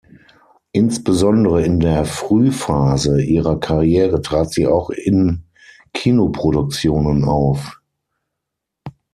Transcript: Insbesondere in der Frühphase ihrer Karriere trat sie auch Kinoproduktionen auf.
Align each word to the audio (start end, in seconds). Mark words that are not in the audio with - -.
Insbesondere 0.71 1.63
in 1.63 1.79
der 1.79 2.05
Frühphase 2.05 3.21
ihrer 3.21 3.59
Karriere 3.59 4.19
trat 4.23 4.51
sie 4.51 4.65
auch 4.65 4.89
Kinoproduktionen 5.93 7.23
auf. 7.23 7.79